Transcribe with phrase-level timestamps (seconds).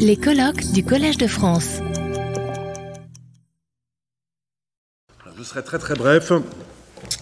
[0.00, 1.80] Les colloques du Collège de France.
[5.38, 6.32] Je serai très très bref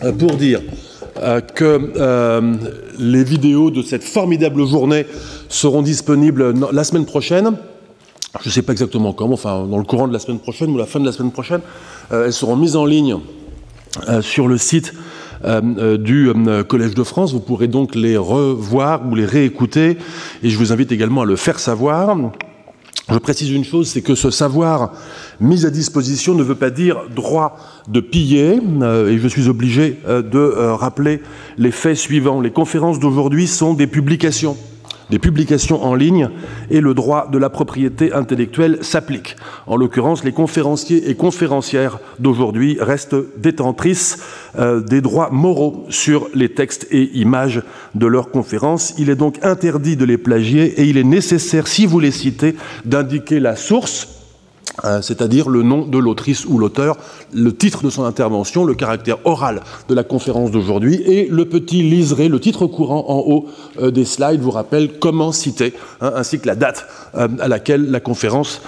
[0.02, 0.62] euh, pour dire
[1.18, 2.54] euh, que euh,
[2.98, 5.06] les vidéos de cette formidable journée
[5.50, 7.56] seront disponibles la semaine prochaine.
[8.40, 10.78] Je ne sais pas exactement comment, enfin dans le courant de la semaine prochaine ou
[10.78, 11.60] la fin de la semaine prochaine.
[12.10, 13.18] elles seront mises en ligne
[14.22, 14.94] sur le site
[15.98, 16.30] du
[16.68, 17.32] Collège de France.
[17.32, 19.98] Vous pourrez donc les revoir ou les réécouter
[20.42, 22.16] et je vous invite également à le faire savoir.
[23.10, 24.92] Je précise une chose, c'est que ce savoir
[25.38, 29.98] mis à disposition ne veut pas dire droit de piller, euh, et je suis obligé
[30.08, 31.20] euh, de euh, rappeler
[31.58, 32.40] les faits suivants.
[32.40, 34.56] Les conférences d'aujourd'hui sont des publications
[35.10, 36.28] des publications en ligne
[36.70, 39.36] et le droit de la propriété intellectuelle s'applique.
[39.66, 44.18] En l'occurrence, les conférenciers et conférencières d'aujourd'hui restent détentrices
[44.58, 47.62] euh, des droits moraux sur les textes et images
[47.94, 48.94] de leurs conférences.
[48.98, 52.56] Il est donc interdit de les plagier et il est nécessaire, si vous les citez,
[52.84, 54.23] d'indiquer la source
[54.82, 56.96] euh, c'est-à-dire le nom de l'autrice ou l'auteur,
[57.32, 61.82] le titre de son intervention, le caractère oral de la conférence d'aujourd'hui et le petit
[61.82, 63.46] liseré, le titre courant en haut
[63.80, 67.90] euh, des slides vous rappelle comment citer, hein, ainsi que la date euh, à laquelle
[67.90, 68.62] la conférence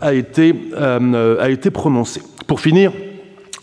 [0.00, 2.22] a été, a été prononcée.
[2.46, 2.92] Pour finir,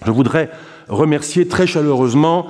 [0.05, 0.49] je voudrais
[0.87, 2.47] remercier très chaleureusement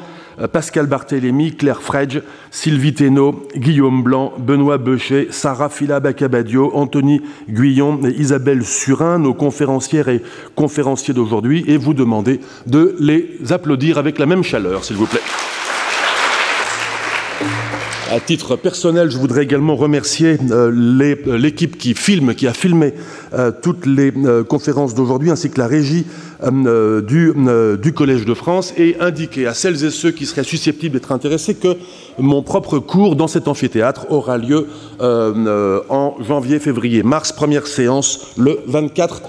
[0.51, 2.21] Pascal Barthélémy, Claire Fredge,
[2.51, 10.09] Sylvie Thénault, Guillaume Blanc, Benoît Beuchet, Sarah Filabacabadio, Anthony Guyon et Isabelle Surin, nos conférencières
[10.09, 10.21] et
[10.55, 15.21] conférenciers d'aujourd'hui, et vous demander de les applaudir avec la même chaleur, s'il vous plaît.
[18.09, 22.93] À titre personnel, je voudrais également remercier euh, euh, l'équipe qui filme, qui a filmé
[23.33, 24.13] euh, toutes les
[24.47, 26.05] conférences d'aujourd'hui, ainsi que la régie
[26.41, 27.33] du,
[27.81, 31.55] du, Collège de France, et indiquer à celles et ceux qui seraient susceptibles d'être intéressés
[31.55, 31.75] que
[32.17, 34.67] mon propre cours dans cet amphithéâtre aura lieu
[34.99, 39.21] en janvier, février, mars, première séance le 24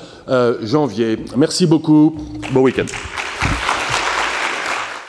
[0.63, 1.19] janvier.
[1.37, 2.15] Merci beaucoup.
[2.53, 2.87] Bon week-end.